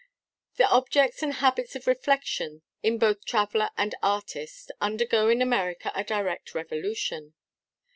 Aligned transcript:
The 0.55 0.67
objects 0.67 1.21
and 1.21 1.35
habits 1.35 1.75
of 1.75 1.85
reflection 1.85 2.63
in 2.81 2.97
both 2.97 3.23
traveller 3.23 3.69
and 3.77 3.93
artist 4.01 4.71
undergo 4.81 5.29
in 5.29 5.43
America 5.43 5.91
a 5.93 6.03
direct 6.03 6.55
revolution. 6.55 7.35